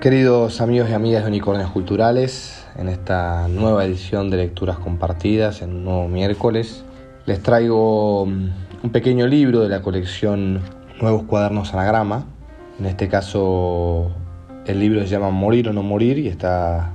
Queridos 0.00 0.60
amigos 0.60 0.90
y 0.90 0.92
amigas 0.92 1.22
de 1.22 1.28
Unicornios 1.28 1.70
Culturales, 1.70 2.66
en 2.76 2.88
esta 2.88 3.48
nueva 3.48 3.86
edición 3.86 4.28
de 4.28 4.36
Lecturas 4.36 4.78
Compartidas, 4.78 5.62
en 5.62 5.70
un 5.70 5.84
nuevo 5.84 6.06
miércoles, 6.06 6.84
les 7.24 7.42
traigo 7.42 8.26
mm, 8.26 8.48
un 8.84 8.90
pequeño 8.92 9.26
libro 9.26 9.60
de 9.60 9.70
la 9.70 9.80
colección 9.80 10.60
Nuevos 11.00 11.22
Cuadernos 11.22 11.72
Anagrama. 11.72 12.26
En 12.78 12.84
este 12.84 13.08
caso, 13.08 14.12
el 14.66 14.80
libro 14.80 15.00
se 15.00 15.06
llama 15.06 15.30
Morir 15.30 15.70
o 15.70 15.72
no 15.72 15.82
morir 15.82 16.18
y 16.18 16.28
está 16.28 16.92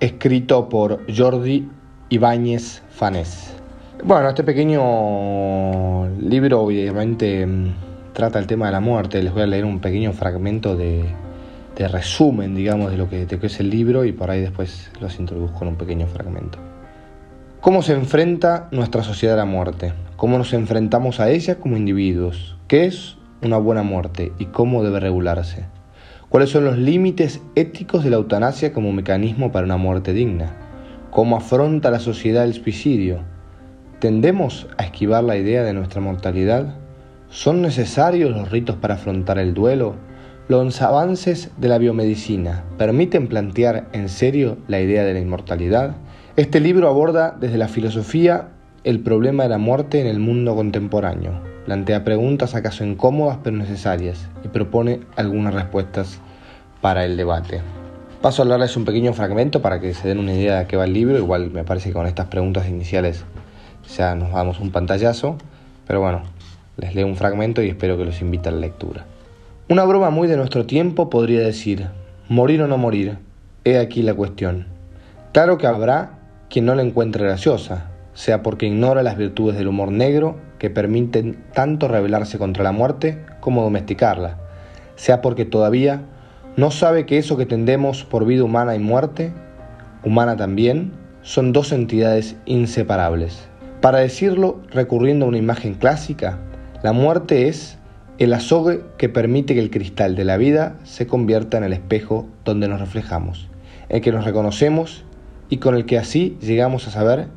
escrito 0.00 0.70
por 0.70 1.00
Jordi 1.14 1.68
Ibáñez 2.08 2.82
Fanés. 2.88 3.54
Bueno, 4.02 4.30
este 4.30 4.42
pequeño 4.42 6.08
libro 6.18 6.62
obviamente 6.62 7.46
mm, 7.46 7.74
trata 8.14 8.38
el 8.38 8.46
tema 8.46 8.66
de 8.66 8.72
la 8.72 8.80
muerte. 8.80 9.22
Les 9.22 9.34
voy 9.34 9.42
a 9.42 9.46
leer 9.46 9.66
un 9.66 9.80
pequeño 9.80 10.14
fragmento 10.14 10.74
de 10.74 11.04
de 11.78 11.86
resumen, 11.86 12.56
digamos, 12.56 12.90
de 12.90 12.98
lo 12.98 13.08
que, 13.08 13.28
es 13.40 13.60
el 13.60 13.70
libro 13.70 14.04
y 14.04 14.10
por 14.10 14.30
ahí 14.32 14.40
después 14.40 14.90
los 15.00 15.18
introduzco 15.20 15.62
en 15.62 15.68
un 15.68 15.76
pequeño 15.76 16.08
fragmento. 16.08 16.58
¿Cómo 17.60 17.82
se 17.82 17.92
enfrenta 17.92 18.66
nuestra 18.72 19.04
sociedad 19.04 19.36
a 19.36 19.44
la 19.44 19.44
muerte? 19.44 19.92
¿Cómo 20.16 20.38
nos 20.38 20.52
enfrentamos 20.52 21.20
a 21.20 21.30
ella 21.30 21.60
como 21.60 21.76
individuos? 21.76 22.56
¿Qué 22.66 22.86
es 22.86 23.16
una 23.42 23.58
buena 23.58 23.84
muerte 23.84 24.32
y 24.40 24.46
cómo 24.46 24.82
debe 24.82 24.98
regularse? 24.98 25.66
¿Cuáles 26.28 26.50
son 26.50 26.64
los 26.64 26.76
límites 26.76 27.40
éticos 27.54 28.02
de 28.02 28.10
la 28.10 28.16
eutanasia 28.16 28.72
como 28.72 28.92
mecanismo 28.92 29.52
para 29.52 29.64
una 29.64 29.76
muerte 29.76 30.12
digna? 30.12 30.56
¿Cómo 31.12 31.36
afronta 31.36 31.92
la 31.92 32.00
sociedad 32.00 32.42
el 32.42 32.54
suicidio? 32.54 33.20
¿Tendemos 34.00 34.66
a 34.78 34.82
esquivar 34.82 35.22
la 35.22 35.36
idea 35.36 35.62
de 35.62 35.74
nuestra 35.74 36.00
mortalidad? 36.00 36.74
¿Son 37.28 37.62
necesarios 37.62 38.32
los 38.32 38.50
ritos 38.50 38.74
para 38.76 38.94
afrontar 38.94 39.38
el 39.38 39.54
duelo? 39.54 39.94
Los 40.48 40.80
avances 40.80 41.50
de 41.58 41.68
la 41.68 41.76
biomedicina 41.76 42.64
permiten 42.78 43.28
plantear 43.28 43.86
en 43.92 44.08
serio 44.08 44.56
la 44.66 44.80
idea 44.80 45.04
de 45.04 45.12
la 45.12 45.20
inmortalidad. 45.20 45.96
Este 46.36 46.58
libro 46.58 46.88
aborda 46.88 47.36
desde 47.38 47.58
la 47.58 47.68
filosofía 47.68 48.48
el 48.82 49.00
problema 49.00 49.42
de 49.42 49.50
la 49.50 49.58
muerte 49.58 50.00
en 50.00 50.06
el 50.06 50.20
mundo 50.20 50.56
contemporáneo. 50.56 51.32
Plantea 51.66 52.02
preguntas 52.02 52.54
acaso 52.54 52.82
incómodas 52.82 53.40
pero 53.44 53.58
necesarias 53.58 54.26
y 54.42 54.48
propone 54.48 55.00
algunas 55.16 55.52
respuestas 55.52 56.18
para 56.80 57.04
el 57.04 57.18
debate. 57.18 57.60
Paso 58.22 58.40
a 58.40 58.44
hablarles 58.44 58.74
un 58.74 58.86
pequeño 58.86 59.12
fragmento 59.12 59.60
para 59.60 59.80
que 59.80 59.92
se 59.92 60.08
den 60.08 60.18
una 60.18 60.32
idea 60.32 60.60
de 60.60 60.66
qué 60.66 60.78
va 60.78 60.86
el 60.86 60.94
libro. 60.94 61.18
Igual 61.18 61.50
me 61.50 61.64
parece 61.64 61.90
que 61.90 61.94
con 61.94 62.06
estas 62.06 62.28
preguntas 62.28 62.66
iniciales 62.70 63.22
ya 63.98 64.14
nos 64.14 64.32
damos 64.32 64.60
un 64.60 64.70
pantallazo. 64.70 65.36
Pero 65.86 66.00
bueno, 66.00 66.22
les 66.78 66.94
leo 66.94 67.06
un 67.06 67.16
fragmento 67.16 67.62
y 67.62 67.68
espero 67.68 67.98
que 67.98 68.06
los 68.06 68.22
invite 68.22 68.48
a 68.48 68.52
la 68.52 68.60
lectura. 68.60 69.04
Una 69.70 69.84
broma 69.84 70.08
muy 70.08 70.28
de 70.28 70.38
nuestro 70.38 70.64
tiempo 70.64 71.10
podría 71.10 71.40
decir, 71.40 71.88
morir 72.30 72.62
o 72.62 72.68
no 72.68 72.78
morir, 72.78 73.18
he 73.64 73.76
aquí 73.76 74.00
la 74.00 74.14
cuestión. 74.14 74.66
Claro 75.32 75.58
que 75.58 75.66
habrá 75.66 76.20
quien 76.48 76.64
no 76.64 76.74
la 76.74 76.80
encuentre 76.80 77.26
graciosa, 77.26 77.90
sea 78.14 78.42
porque 78.42 78.64
ignora 78.64 79.02
las 79.02 79.18
virtudes 79.18 79.58
del 79.58 79.68
humor 79.68 79.92
negro 79.92 80.36
que 80.58 80.70
permiten 80.70 81.44
tanto 81.52 81.86
rebelarse 81.86 82.38
contra 82.38 82.64
la 82.64 82.72
muerte 82.72 83.22
como 83.40 83.62
domesticarla, 83.62 84.38
sea 84.96 85.20
porque 85.20 85.44
todavía 85.44 86.00
no 86.56 86.70
sabe 86.70 87.04
que 87.04 87.18
eso 87.18 87.36
que 87.36 87.44
tendemos 87.44 88.04
por 88.04 88.24
vida 88.24 88.44
humana 88.44 88.74
y 88.74 88.78
muerte, 88.78 89.34
humana 90.02 90.34
también, 90.36 90.92
son 91.20 91.52
dos 91.52 91.72
entidades 91.72 92.36
inseparables. 92.46 93.46
Para 93.82 93.98
decirlo, 93.98 94.62
recurriendo 94.70 95.26
a 95.26 95.28
una 95.28 95.36
imagen 95.36 95.74
clásica, 95.74 96.38
la 96.82 96.92
muerte 96.92 97.48
es 97.48 97.77
el 98.18 98.32
azogue 98.32 98.80
que 98.96 99.08
permite 99.08 99.54
que 99.54 99.60
el 99.60 99.70
cristal 99.70 100.16
de 100.16 100.24
la 100.24 100.36
vida 100.36 100.76
se 100.82 101.06
convierta 101.06 101.56
en 101.56 101.64
el 101.64 101.72
espejo 101.72 102.26
donde 102.44 102.66
nos 102.66 102.80
reflejamos, 102.80 103.48
en 103.88 104.02
que 104.02 104.10
nos 104.10 104.24
reconocemos 104.24 105.04
y 105.48 105.58
con 105.58 105.76
el 105.76 105.86
que 105.86 105.98
así 105.98 106.36
llegamos 106.40 106.88
a 106.88 106.90
saber 106.90 107.28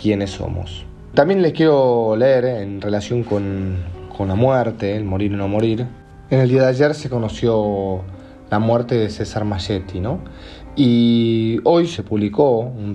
quiénes 0.00 0.30
somos. 0.30 0.86
También 1.14 1.42
les 1.42 1.52
quiero 1.52 2.14
leer 2.16 2.44
eh, 2.44 2.62
en 2.62 2.80
relación 2.80 3.24
con, 3.24 3.76
la 4.20 4.34
muerte, 4.36 4.96
el 4.96 5.04
morir 5.04 5.34
o 5.34 5.36
no 5.36 5.48
morir. 5.48 5.86
En 6.30 6.38
el 6.38 6.48
día 6.48 6.62
de 6.62 6.68
ayer 6.68 6.94
se 6.94 7.10
conoció 7.10 8.02
la 8.50 8.60
muerte 8.60 8.94
de 8.94 9.10
César 9.10 9.44
Machetti, 9.44 9.98
¿no? 9.98 10.20
Y 10.76 11.60
hoy 11.64 11.88
se 11.88 12.04
publicó 12.04 12.60
una 12.60 12.94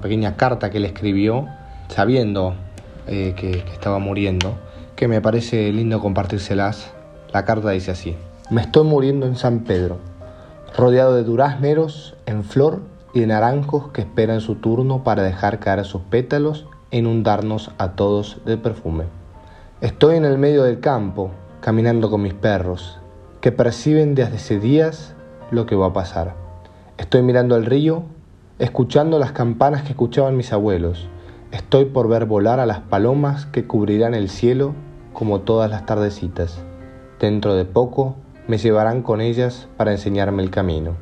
pequeña 0.00 0.36
carta 0.36 0.70
que 0.70 0.78
él 0.78 0.84
escribió, 0.84 1.46
sabiendo 1.88 2.54
eh, 3.08 3.34
que 3.36 3.64
estaba 3.72 3.98
muriendo 3.98 4.56
que 5.04 5.08
me 5.08 5.20
parece 5.20 5.70
lindo 5.70 6.00
compartírselas. 6.00 6.90
La 7.30 7.44
carta 7.44 7.68
dice 7.68 7.90
así. 7.90 8.16
Me 8.48 8.62
estoy 8.62 8.84
muriendo 8.84 9.26
en 9.26 9.36
San 9.36 9.60
Pedro, 9.64 9.98
rodeado 10.74 11.14
de 11.14 11.24
durazneros 11.24 12.16
en 12.24 12.42
flor 12.42 12.80
y 13.12 13.20
de 13.20 13.26
naranjos 13.26 13.88
que 13.88 14.00
esperan 14.00 14.40
su 14.40 14.54
turno 14.54 15.04
para 15.04 15.22
dejar 15.22 15.58
caer 15.58 15.84
sus 15.84 16.00
pétalos 16.00 16.66
e 16.90 17.00
inundarnos 17.00 17.70
a 17.76 17.96
todos 17.96 18.38
de 18.46 18.56
perfume. 18.56 19.04
Estoy 19.82 20.16
en 20.16 20.24
el 20.24 20.38
medio 20.38 20.62
del 20.62 20.80
campo, 20.80 21.32
caminando 21.60 22.08
con 22.08 22.22
mis 22.22 22.32
perros, 22.32 22.98
que 23.42 23.52
perciben 23.52 24.14
desde 24.14 24.36
hace 24.36 24.58
días 24.58 25.14
lo 25.50 25.66
que 25.66 25.76
va 25.76 25.88
a 25.88 25.92
pasar. 25.92 26.34
Estoy 26.96 27.20
mirando 27.20 27.56
el 27.56 27.66
río, 27.66 28.04
escuchando 28.58 29.18
las 29.18 29.32
campanas 29.32 29.82
que 29.82 29.90
escuchaban 29.90 30.34
mis 30.34 30.54
abuelos, 30.54 31.10
Estoy 31.54 31.84
por 31.84 32.08
ver 32.08 32.24
volar 32.24 32.58
a 32.58 32.66
las 32.66 32.80
palomas 32.80 33.46
que 33.46 33.64
cubrirán 33.64 34.12
el 34.12 34.28
cielo 34.28 34.74
como 35.14 35.40
todas 35.40 35.70
las 35.70 35.86
tardecitas. 35.86 36.62
Dentro 37.18 37.54
de 37.54 37.64
poco 37.64 38.16
me 38.46 38.58
llevarán 38.58 39.00
con 39.00 39.22
ellas 39.22 39.68
para 39.78 39.92
enseñarme 39.92 40.42
el 40.42 40.50
camino. 40.50 40.96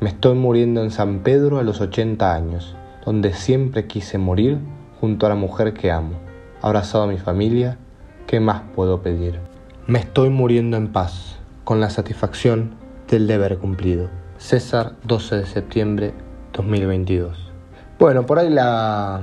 Me 0.00 0.10
estoy 0.10 0.34
muriendo 0.34 0.82
en 0.82 0.90
San 0.90 1.20
Pedro 1.20 1.58
a 1.58 1.62
los 1.62 1.80
80 1.80 2.34
años, 2.34 2.76
donde 3.06 3.32
siempre 3.32 3.86
quise 3.86 4.18
morir 4.18 4.58
junto 5.00 5.24
a 5.24 5.30
la 5.30 5.34
mujer 5.34 5.72
que 5.72 5.90
amo. 5.90 6.16
Abrazado 6.60 7.04
a 7.04 7.06
mi 7.06 7.16
familia, 7.16 7.78
¿qué 8.26 8.40
más 8.40 8.62
puedo 8.74 9.00
pedir? 9.00 9.40
Me 9.86 10.00
estoy 10.00 10.28
muriendo 10.28 10.76
en 10.76 10.92
paz, 10.92 11.38
con 11.64 11.80
la 11.80 11.88
satisfacción 11.88 12.74
del 13.08 13.26
deber 13.26 13.58
cumplido. 13.58 14.10
César, 14.36 14.96
12 15.04 15.36
de 15.36 15.46
septiembre 15.46 16.14
2022. 16.52 17.50
Bueno, 17.98 18.26
por 18.26 18.38
ahí 18.38 18.50
la, 18.50 19.22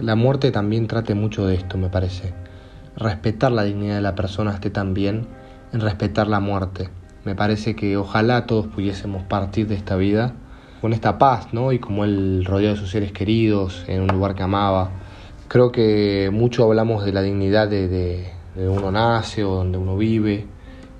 la 0.00 0.14
muerte 0.16 0.50
también 0.50 0.86
trate 0.86 1.14
mucho 1.14 1.46
de 1.46 1.54
esto, 1.54 1.76
me 1.76 1.88
parece. 1.88 2.32
Respetar 2.96 3.52
la 3.52 3.64
dignidad 3.64 3.96
de 3.96 4.00
la 4.00 4.14
persona 4.14 4.52
esté 4.52 4.70
también 4.70 5.26
en 5.72 5.80
respetar 5.80 6.28
la 6.28 6.40
muerte. 6.40 6.88
Me 7.24 7.34
parece 7.34 7.76
que 7.76 7.96
ojalá 7.96 8.46
todos 8.46 8.66
pudiésemos 8.66 9.22
partir 9.24 9.66
de 9.66 9.74
esta 9.74 9.96
vida 9.96 10.34
con 10.80 10.92
esta 10.92 11.18
paz, 11.18 11.52
¿no? 11.52 11.72
Y 11.72 11.78
como 11.78 12.04
él 12.04 12.44
rodeado 12.44 12.74
de 12.74 12.80
sus 12.80 12.90
seres 12.90 13.12
queridos, 13.12 13.84
en 13.88 14.02
un 14.02 14.08
lugar 14.08 14.34
que 14.34 14.42
amaba. 14.42 14.90
Creo 15.48 15.72
que 15.72 16.30
mucho 16.32 16.64
hablamos 16.64 17.04
de 17.04 17.12
la 17.12 17.22
dignidad 17.22 17.68
de, 17.68 17.88
de, 17.88 18.68
uno 18.68 18.90
nace 18.90 19.44
o 19.44 19.56
donde 19.56 19.78
uno 19.78 19.96
vive, 19.96 20.46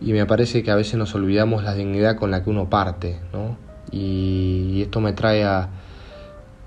y 0.00 0.12
me 0.12 0.26
parece 0.26 0.62
que 0.62 0.70
a 0.70 0.76
veces 0.76 0.96
nos 0.96 1.14
olvidamos 1.14 1.64
la 1.64 1.74
dignidad 1.74 2.16
con 2.16 2.30
la 2.30 2.42
que 2.42 2.50
uno 2.50 2.68
parte, 2.68 3.20
¿no? 3.32 3.56
y 3.92 4.82
esto 4.82 5.00
me 5.00 5.12
trae 5.12 5.44
a, 5.44 5.68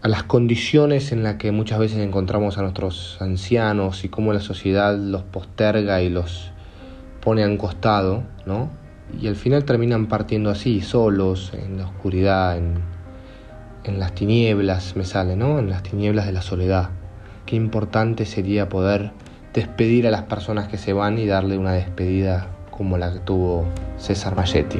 a 0.01 0.07
las 0.07 0.23
condiciones 0.23 1.11
en 1.11 1.23
las 1.23 1.35
que 1.35 1.51
muchas 1.51 1.79
veces 1.79 1.97
encontramos 1.99 2.57
a 2.57 2.61
nuestros 2.61 3.17
ancianos 3.21 4.05
y 4.05 4.09
cómo 4.09 4.31
la 4.31 4.39
sociedad 4.39 4.97
los 4.97 5.23
posterga 5.23 6.01
y 6.01 6.09
los 6.09 6.51
pone 7.19 7.43
a 7.43 7.47
un 7.47 7.57
costado, 7.57 8.23
¿no? 8.45 8.69
Y 9.19 9.27
al 9.27 9.35
final 9.35 9.65
terminan 9.65 10.07
partiendo 10.07 10.51
así, 10.51 10.81
solos, 10.81 11.51
en 11.53 11.77
la 11.77 11.85
oscuridad, 11.85 12.57
en, 12.57 12.75
en 13.83 13.99
las 13.99 14.13
tinieblas, 14.13 14.95
me 14.95 15.03
sale, 15.03 15.35
¿no? 15.35 15.59
En 15.59 15.69
las 15.69 15.83
tinieblas 15.83 16.25
de 16.27 16.31
la 16.31 16.41
soledad. 16.41 16.91
Qué 17.45 17.55
importante 17.55 18.25
sería 18.25 18.69
poder 18.69 19.11
despedir 19.53 20.07
a 20.07 20.11
las 20.11 20.23
personas 20.23 20.67
que 20.67 20.77
se 20.77 20.93
van 20.93 21.17
y 21.17 21.25
darle 21.25 21.57
una 21.57 21.73
despedida 21.73 22.47
como 22.69 22.97
la 22.97 23.11
que 23.11 23.19
tuvo 23.19 23.65
César 23.97 24.35
Mayetti. 24.35 24.79